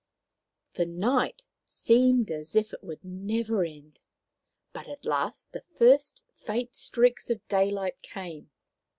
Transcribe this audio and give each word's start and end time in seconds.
The 0.73 0.87
night 0.87 1.43
seemed 1.63 2.31
as 2.31 2.55
if 2.55 2.73
it 2.73 2.83
would 2.83 3.05
never 3.05 3.63
end; 3.63 3.99
but 4.73 4.87
at 4.87 5.05
last 5.05 5.51
the 5.51 5.61
first 5.77 6.23
faint 6.33 6.75
streaks 6.75 7.29
of 7.29 7.47
daylight 7.47 8.01
came. 8.01 8.49